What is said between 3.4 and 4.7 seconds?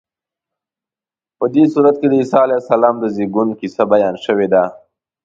کیسه بیان شوې ده.